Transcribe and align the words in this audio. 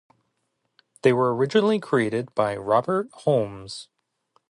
They 1.03 1.13
were 1.13 1.35
originally 1.35 1.79
created 1.79 2.33
by 2.33 2.55
Robert 2.57 3.11
Holmes. 3.13 3.87